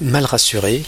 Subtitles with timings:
[0.00, 0.82] Mal rassuré,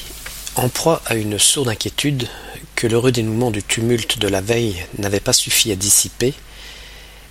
[0.56, 2.28] en proie à une sourde inquiétude
[2.74, 6.34] que l'heureux dénouement du tumulte de la veille n'avait pas suffi à dissiper,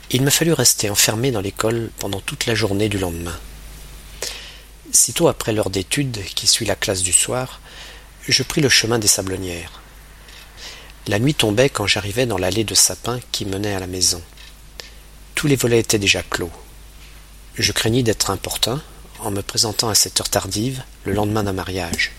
[0.09, 3.37] il me fallut rester enfermé dans l'école pendant toute la journée du lendemain.
[4.93, 7.59] Sitôt après l'heure d'étude qui suit la classe du soir,
[8.25, 9.81] je pris le chemin des sablonnières.
[11.07, 14.21] La nuit tombait quand j'arrivais dans l'allée de sapins qui menait à la maison.
[15.35, 16.51] Tous les volets étaient déjà clos.
[17.55, 18.81] Je craignis d'être importun
[19.25, 22.11] en me présentant à cette heure tardive, le lendemain d'un mariage.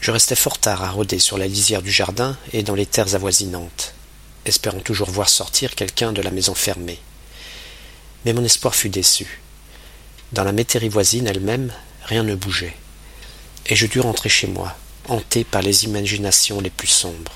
[0.00, 3.14] Je restais fort tard à rôder sur la lisière du jardin et dans les terres
[3.14, 3.94] avoisinantes,
[4.44, 6.98] espérant toujours voir sortir quelqu'un de la maison fermée.
[8.24, 9.40] Mais mon espoir fut déçu.
[10.32, 11.72] Dans la métairie voisine elle-même,
[12.04, 12.76] rien ne bougeait,
[13.66, 14.76] et je dus rentrer chez moi,
[15.08, 17.32] hanté par les imaginations les plus sombres.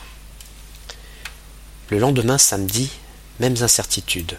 [1.90, 2.90] Le lendemain, samedi,
[3.40, 4.36] mêmes incertitudes.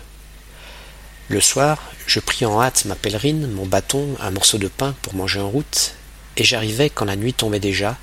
[1.29, 5.13] Le soir, je pris en hâte ma pèlerine, mon bâton, un morceau de pain pour
[5.13, 5.93] manger en route,
[6.37, 7.97] et j'arrivai quand la nuit tombait déjà,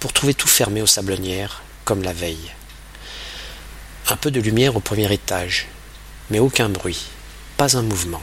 [0.00, 2.52] pour trouver tout fermé aux sablonnières, comme la veille.
[4.10, 5.68] Un peu de lumière au premier étage,
[6.28, 7.06] mais aucun bruit,
[7.56, 8.22] pas un mouvement.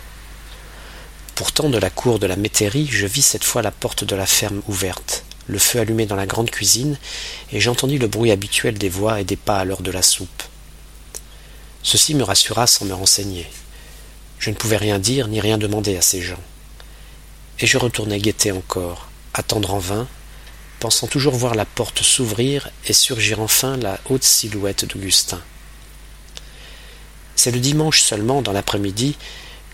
[1.33, 4.27] Pourtant, de la cour de la métairie, je vis cette fois la porte de la
[4.27, 6.99] ferme ouverte, le feu allumé dans la grande cuisine,
[7.51, 10.43] et j'entendis le bruit habituel des voix et des pas à l'heure de la soupe.
[11.81, 13.47] Ceci me rassura sans me renseigner.
[14.39, 16.41] Je ne pouvais rien dire ni rien demander à ces gens.
[17.59, 20.07] Et je retournai guetter encore, attendre en vain,
[20.79, 25.41] pensant toujours voir la porte s'ouvrir et surgir enfin la haute silhouette d'Augustin.
[27.35, 29.17] C'est le dimanche seulement, dans l'après-midi,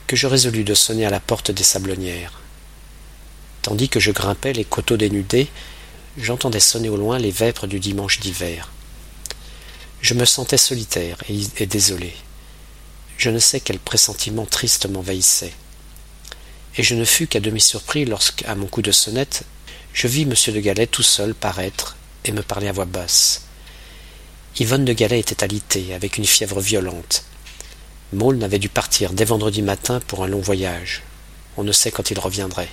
[0.07, 2.39] que je résolus de sonner à la porte des sablonnières.
[3.61, 5.47] Tandis que je grimpais les coteaux dénudés,
[6.17, 8.71] j'entendais sonner au loin les vêpres du dimanche d'hiver.
[10.01, 12.13] Je me sentais solitaire et désolé.
[13.21, 15.53] Je ne sais quel pressentiment triste m'envahissait.
[16.75, 19.43] Et je ne fus qu'à demi surpris lorsque, à mon coup de sonnette,
[19.93, 20.33] je vis M.
[20.33, 23.43] de Galais tout seul paraître et me parler à voix basse.
[24.57, 27.23] Yvonne de Galais était alitée, avec une fièvre violente.
[28.11, 31.03] Maulne avait dû partir dès vendredi matin pour un long voyage.
[31.57, 32.71] On ne sait quand il reviendrait.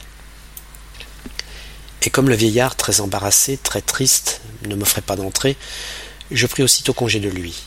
[2.04, 5.58] Et comme le vieillard, très embarrassé, très triste, ne m'offrait pas d'entrée,
[6.30, 7.64] je pris aussitôt congé de lui.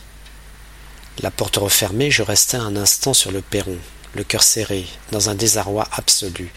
[1.19, 3.77] La porte refermée, je restai un instant sur le perron,
[4.15, 6.51] le cœur serré, dans un désarroi absolu,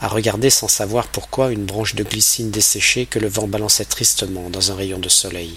[0.00, 4.50] à regarder sans savoir pourquoi une branche de glycine desséchée que le vent balançait tristement
[4.50, 5.56] dans un rayon de soleil.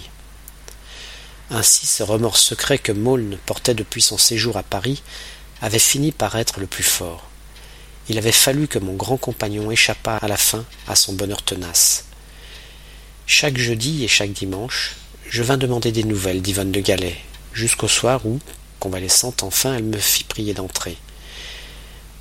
[1.50, 5.02] Ainsi ce remords secret que Maulne portait depuis son séjour à Paris
[5.60, 7.28] avait fini par être le plus fort.
[8.08, 12.06] Il avait fallu que mon grand compagnon échappât à la fin à son bonheur tenace.
[13.26, 14.96] Chaque jeudi et chaque dimanche,
[15.28, 17.18] je vins demander des nouvelles d'Yvonne de Galais,
[17.52, 18.40] jusqu'au soir où,
[18.78, 20.96] convalescente enfin, elle me fit prier d'entrer.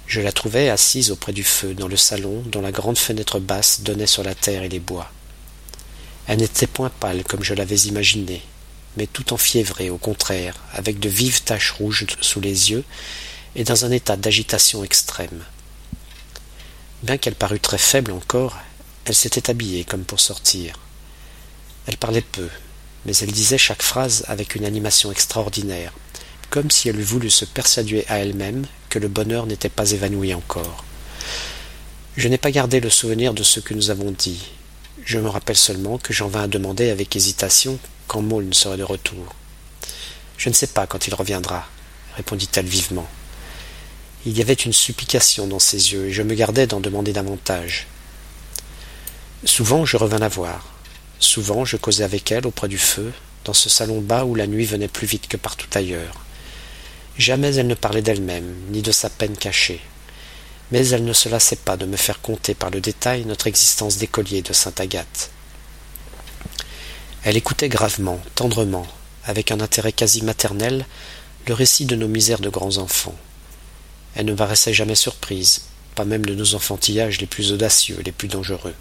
[0.08, 3.82] Je la trouvai assise auprès du feu, dans le salon, dont la grande fenêtre basse
[3.82, 5.12] donnait sur la terre et les bois.
[6.28, 8.42] Elle n'était point pâle comme je l'avais imaginé,
[8.98, 12.84] mais tout enfiévrée, au contraire, avec de vives taches rouges sous les yeux
[13.56, 15.44] et dans un état d'agitation extrême.
[17.04, 18.58] Bien qu'elle parût très faible encore,
[19.06, 20.74] elle s'était habillée comme pour sortir.
[21.88, 22.50] Elle parlait peu,
[23.06, 25.94] mais elle disait chaque phrase avec une animation extraordinaire,
[26.50, 30.34] comme si elle eût voulu se persuader à elle-même que le bonheur n'était pas évanoui
[30.34, 30.84] encore.
[32.18, 34.50] Je n'ai pas gardé le souvenir de ce que nous avons dit.
[35.06, 38.84] Je me rappelle seulement que j'en vins à demander avec hésitation quand Maulne serait de
[38.84, 39.36] retour.
[40.38, 41.68] Je ne sais pas quand il reviendra,
[42.16, 43.08] répondit-elle vivement.
[44.26, 47.88] Il y avait une supplication dans ses yeux, et je me gardais d'en demander davantage.
[49.46, 50.79] Souvent je revins la voir.
[51.20, 53.12] Souvent je causais avec elle auprès du feu,
[53.46, 56.16] dans ce salon bas où la nuit venait plus vite que partout ailleurs.
[57.18, 59.82] Jamais elle ne parlait d'elle-même, ni de sa peine cachée.
[60.72, 63.98] Mais elle ne se lassait pas de me faire compter par le détail notre existence
[63.98, 65.30] d'écolier de Sainte Agathe.
[67.24, 68.88] Elle écoutait gravement, tendrement,
[69.26, 70.86] avec un intérêt quasi maternel,
[71.48, 73.16] le récit de nos misères de grands enfants.
[74.16, 75.64] Elle ne paraissait jamais surprise,
[75.96, 78.76] pas même de nos enfantillages les plus audacieux, les plus dangereux.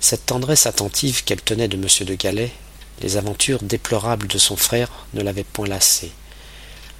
[0.00, 1.86] Cette tendresse attentive qu'elle tenait de M.
[2.06, 2.52] de Galais,
[3.02, 6.10] les aventures déplorables de son frère ne l'avaient point lassée.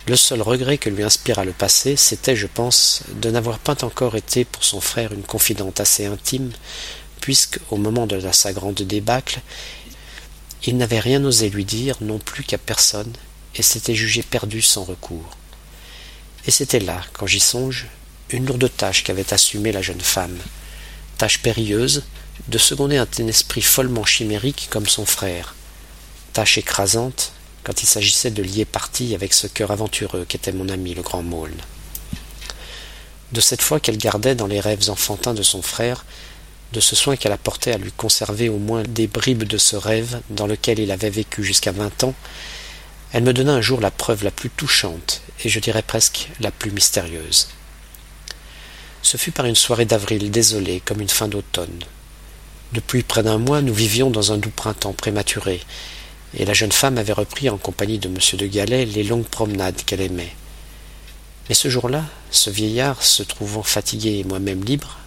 [0.06, 4.16] Le seul regret que lui inspira le passé, c'était, je pense, de n'avoir pas encore
[4.16, 6.52] été pour son frère une confidente assez intime,
[7.22, 9.40] puisque, au moment de sa grande débâcle,
[10.64, 13.12] il n'avait rien osé lui dire non plus qu'à personne,
[13.54, 15.30] et s'était jugé perdu sans recours.
[16.46, 17.86] Et c'était là, quand j'y songe,
[18.30, 20.38] une lourde tâche qu'avait assumée la jeune femme,
[21.18, 22.04] tâche périlleuse,
[22.48, 25.54] de seconder un esprit follement chimérique comme son frère,
[26.32, 27.32] tâche écrasante
[27.64, 31.22] quand il s'agissait de lier parti avec ce cœur aventureux qu'était mon ami le grand
[31.22, 31.60] Maulne.
[33.32, 36.04] De cette foi qu'elle gardait dans les rêves enfantins de son frère,
[36.72, 40.20] de ce soin qu'elle apportait à lui conserver au moins des bribes de ce rêve
[40.30, 42.14] dans lequel il avait vécu jusqu'à vingt ans,
[43.12, 46.52] elle me donna un jour la preuve la plus touchante, et je dirais presque la
[46.52, 47.48] plus mystérieuse.
[49.02, 51.84] Ce fut par une soirée d'avril désolée comme une fin d'automne.
[52.72, 55.60] Depuis près d'un mois, nous vivions dans un doux printemps prématuré,
[56.34, 58.16] et la jeune femme avait repris en compagnie de M.
[58.34, 60.36] de Galais les longues promenades qu'elle aimait.
[61.48, 64.98] Mais ce jour-là, ce vieillard se trouvant fatigué et moi-même libre,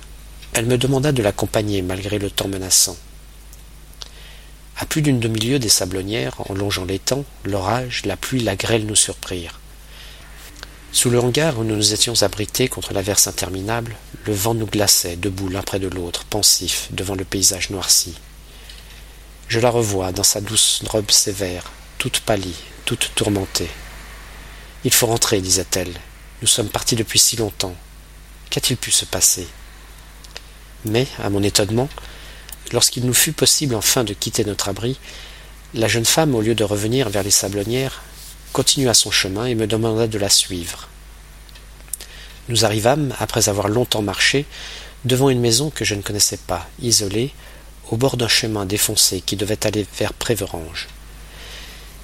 [0.52, 2.98] elle me demanda de l'accompagner malgré le temps menaçant.
[4.78, 8.96] À plus d'une demi-lieue des sablonnières, en longeant l'étang, l'orage, la pluie, la grêle nous
[8.96, 9.62] surprirent.
[10.94, 13.96] Sous le hangar où nous nous étions abrités contre l'averse interminable,
[14.28, 18.14] le vent nous glaçait, debout l'un près de l'autre, pensifs, devant le paysage noirci.
[19.48, 22.56] Je la revois dans sa douce robe sévère, toute pâlie,
[22.86, 23.72] toute tourmentée.
[24.84, 25.94] Il faut rentrer, disait-elle.
[26.44, 27.76] Nous sommes partis depuis si longtemps.
[28.52, 29.48] Qu'a-t-il pu se passer?
[30.86, 31.90] Mais, à mon étonnement,
[32.72, 35.00] lorsqu'il nous fut possible enfin de quitter notre abri,
[35.74, 38.04] la jeune femme, au lieu de revenir vers les sablonnières,
[38.54, 40.88] continua son chemin et me demanda de la suivre.
[42.50, 44.46] Nous arrivâmes, après avoir longtemps marché,
[45.06, 47.32] devant une maison que je ne connaissais pas, isolée,
[47.92, 50.88] au bord d'un chemin défoncé qui devait aller vers Préverange.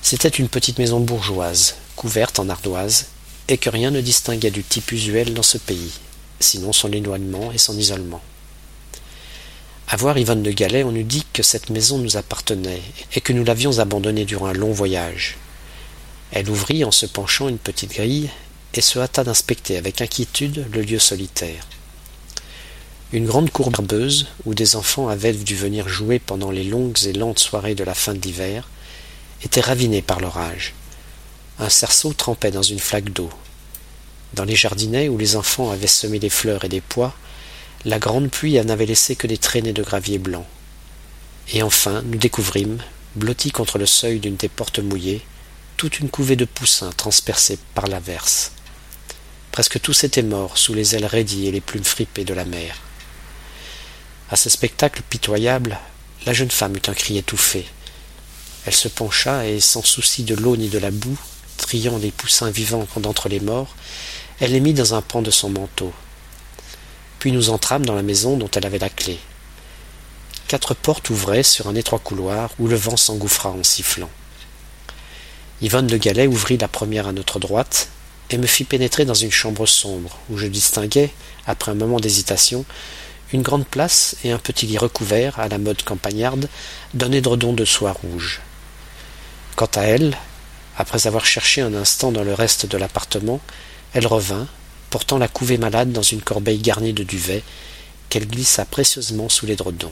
[0.01, 3.06] C'était une petite maison bourgeoise, couverte en ardoise,
[3.48, 5.94] et que rien ne distinguait du type usuel dans ce pays,
[6.40, 8.22] sinon son éloignement et son isolement.
[9.88, 12.81] À voir Yvonne de Galais, on eût dit que cette maison nous appartenait
[13.16, 15.38] et que nous l'avions abandonnée durant un long voyage.
[16.31, 18.30] Elle ouvrit en se penchant une petite grille
[18.74, 21.66] et se hâta d'inspecter avec inquiétude le lieu solitaire.
[23.12, 27.14] Une grande cour herbeuse, où des enfants avaient dû venir jouer pendant les longues et
[27.14, 28.70] lentes soirées de la fin de l'hiver,
[29.44, 30.76] était ravinée par l'orage.
[31.58, 33.31] Un cerceau trempait dans une flaque d'eau.
[34.36, 37.16] Dans les jardinets où les enfants avaient semé des fleurs et des pois,
[37.84, 40.46] la grande pluie n'avait laissé que des traînées de gravier blanc.
[41.52, 42.78] Et enfin, nous découvrîmes,
[43.16, 45.26] blottis contre le seuil d'une des portes mouillées,
[45.80, 48.52] toute une couvée de poussins transpercés par l'averse.
[49.54, 52.76] Presque tous étaient morts sous les ailes raidies et les plumes fripées de la mer.
[54.30, 55.80] À ce spectacle pitoyable,
[56.26, 57.66] la jeune femme eut un cri étouffé.
[58.66, 61.18] Elle se pencha et, sans souci de l'eau ni de la boue,
[61.56, 63.74] triant les poussins vivants d'entre les morts,
[64.42, 65.94] elle les mit dans un pan de son manteau.
[67.20, 69.18] Puis nous entrâmes dans la maison dont elle avait la clé.
[70.50, 74.10] Quatre portes ouvraient sur un étroit couloir où le vent s'engouffra en sifflant.
[75.62, 77.90] Yvonne de Galais ouvrit la première à notre droite
[78.30, 81.12] et me fit pénétrer dans une chambre sombre où je distinguai,
[81.48, 82.64] après un moment d'hésitation,
[83.34, 86.48] une grande place et un petit lit recouvert, à la mode campagnarde,
[86.94, 88.40] d'un édredon de soie rouge.
[89.58, 90.18] Quant à elle,
[90.78, 93.42] après avoir cherché un instant dans le reste de l'appartement,
[93.94, 94.48] elle revint,
[94.90, 97.44] portant la couvée malade dans une corbeille garnie de duvet,
[98.08, 99.92] qu'elle glissa précieusement sous l'édredon.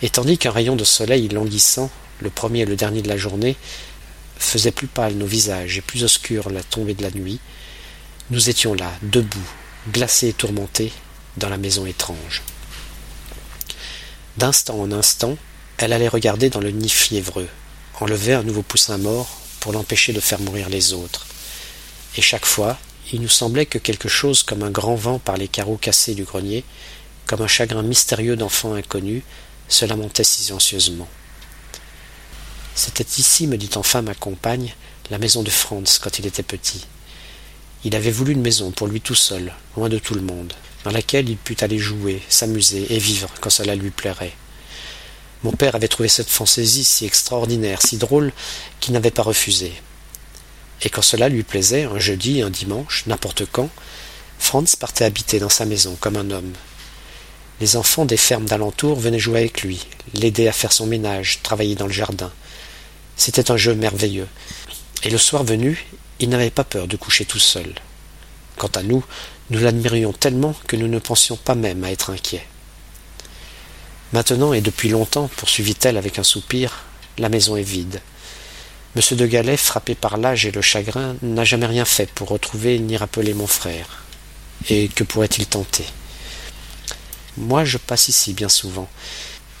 [0.00, 1.90] Et tandis qu'un rayon de soleil languissant,
[2.20, 3.56] le premier et le dernier de la journée,
[4.38, 7.40] faisait plus pâle nos visages et plus obscure la tombée de la nuit,
[8.30, 9.50] nous étions là, debout,
[9.92, 10.92] glacés et tourmentés,
[11.36, 12.42] dans la maison étrange.
[14.36, 15.36] D'instant en instant,
[15.78, 17.48] elle allait regarder dans le nid fiévreux,
[18.00, 19.28] enlever un nouveau poussin mort
[19.60, 21.26] pour l'empêcher de faire mourir les autres.
[22.16, 22.78] Et chaque fois,
[23.12, 26.24] il nous semblait que quelque chose comme un grand vent par les carreaux cassés du
[26.24, 26.64] grenier,
[27.26, 29.22] comme un chagrin mystérieux d'enfant inconnu,
[29.68, 31.08] se lamentait silencieusement.
[32.76, 34.74] C'était ici, me dit enfin ma compagne,
[35.10, 36.84] la maison de Franz quand il était petit.
[37.84, 40.52] Il avait voulu une maison pour lui tout seul, loin de tout le monde,
[40.84, 44.34] dans laquelle il pût aller jouer, s'amuser et vivre quand cela lui plairait.
[45.42, 48.30] Mon père avait trouvé cette fantaisie si extraordinaire, si drôle,
[48.78, 49.72] qu'il n'avait pas refusé.
[50.82, 53.70] Et quand cela lui plaisait, un jeudi, un dimanche, n'importe quand,
[54.38, 56.52] Franz partait habiter dans sa maison comme un homme.
[57.62, 61.74] Les enfants des fermes d'alentour venaient jouer avec lui, l'aider à faire son ménage, travailler
[61.74, 62.30] dans le jardin.
[63.16, 64.28] C'était un jeu merveilleux.
[65.02, 65.86] Et le soir venu,
[66.18, 67.74] il n'avait pas peur de coucher tout seul.
[68.56, 69.04] Quant à nous,
[69.50, 72.46] nous l'admirions tellement que nous ne pensions pas même à être inquiets.
[74.12, 76.84] Maintenant et depuis longtemps, poursuivit-elle avec un soupir,
[77.18, 78.00] la maison est vide.
[78.94, 82.78] Monsieur de Galais, frappé par l'âge et le chagrin, n'a jamais rien fait pour retrouver
[82.78, 84.04] ni rappeler mon frère.
[84.70, 85.84] Et que pourrait-il tenter?
[87.36, 88.88] Moi, je passe ici bien souvent.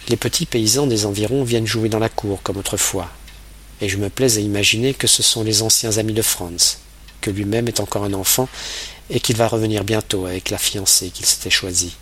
[0.08, 3.10] Les petits paysans des environs viennent jouer dans la cour comme autrefois,
[3.80, 6.78] et je me plais à imaginer que ce sont les anciens amis de Franz,
[7.20, 8.48] que lui-même est encore un enfant,
[9.10, 11.96] et qu'il va revenir bientôt avec la fiancée qu'il s'était choisie.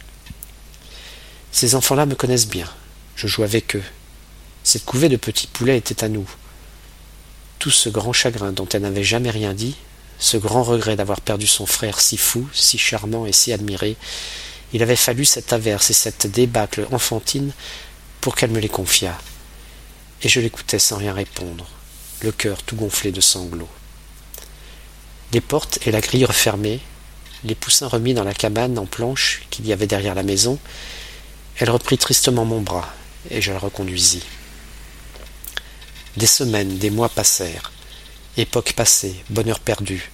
[1.53, 2.69] Ces enfants-là me connaissent bien.
[3.17, 3.83] Je joue avec eux.
[4.63, 6.29] Cette couvée de petits poulets était à nous
[7.65, 9.75] tout ce grand chagrin dont elle n'avait jamais rien dit,
[10.19, 13.97] ce grand regret d'avoir perdu son frère si fou, si charmant et si admiré,
[14.75, 17.53] Il avait fallu cette averse et cette débâcle enfantine
[18.21, 19.17] pour qu'elle me les confiât.
[20.25, 21.67] Et je l'écoutais sans rien répondre,
[22.23, 23.69] le cœur tout gonflé de sanglots.
[25.33, 26.81] Les portes et la grille refermées,
[27.45, 30.59] les poussins remis dans la cabane en planche qu'il y avait derrière la maison,
[31.59, 32.93] elle reprit tristement mon bras,
[33.31, 34.23] et je la reconduisis.
[36.17, 37.71] Des semaines, des mois passèrent,
[38.39, 40.11] époque passée, bonheur perdu,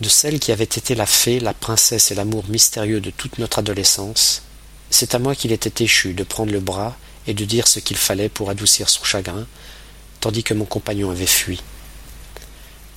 [0.00, 3.60] de celle qui avait été la fée, la princesse et l'amour mystérieux de toute notre
[3.60, 4.42] adolescence,
[4.90, 7.96] c'est à moi qu'il était échu de prendre le bras et de dire ce qu'il
[7.96, 9.46] fallait pour adoucir son chagrin,
[10.20, 11.60] tandis que mon compagnon avait fui.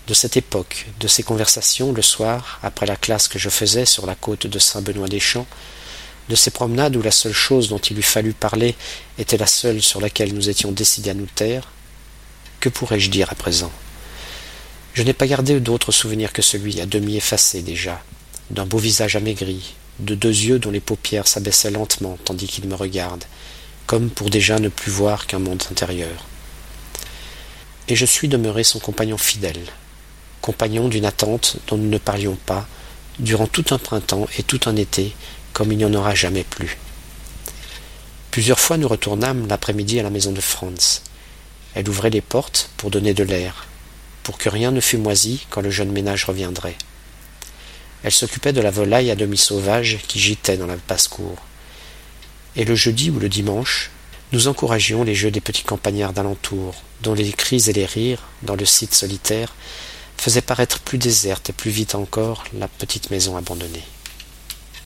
[0.07, 4.05] De cette époque, de ces conversations le soir, après la classe que je faisais sur
[4.05, 5.47] la côte de Saint-Benoît-des-Champs,
[6.29, 8.75] de ces promenades où la seule chose dont il eût fallu parler
[9.17, 11.69] était la seule sur laquelle nous étions décidés à nous taire,
[12.59, 13.71] que pourrais-je dire à présent?
[14.93, 18.01] Je n'ai pas gardé d'autres souvenirs que celui, à demi effacé déjà,
[18.49, 22.75] d'un beau visage amaigri, de deux yeux dont les paupières s'abaissaient lentement tandis qu'il me
[22.75, 23.23] regarde,
[23.87, 26.25] comme pour déjà ne plus voir qu'un monde intérieur.
[27.87, 29.61] Et je suis demeuré son compagnon fidèle,
[30.41, 32.67] compagnon d'une attente dont nous ne parlions pas,
[33.19, 35.13] durant tout un printemps et tout un été,
[35.53, 36.77] comme il n'y en aura jamais plus.
[38.31, 41.01] Plusieurs fois nous retournâmes l'après-midi à la maison de Franz.
[41.75, 43.67] Elle ouvrait les portes pour donner de l'air,
[44.23, 46.77] pour que rien ne fût moisi quand le jeune ménage reviendrait.
[48.03, 51.37] Elle s'occupait de la volaille à demi sauvage qui gitait dans la basse-cour
[52.55, 53.91] et le jeudi ou le dimanche,
[54.31, 58.55] nous encouragions les jeux des petits campagnards d'alentour, dont les cris et les rires, dans
[58.55, 59.53] le site solitaire,
[60.17, 63.83] faisaient paraître plus déserte et plus vite encore la petite maison abandonnée.